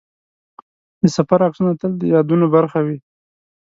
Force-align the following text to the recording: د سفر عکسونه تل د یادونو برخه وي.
د 1.01 1.03
سفر 1.15 1.39
عکسونه 1.47 1.73
تل 1.79 1.91
د 1.97 2.03
یادونو 2.13 2.45
برخه 2.55 2.79
وي. 2.85 2.97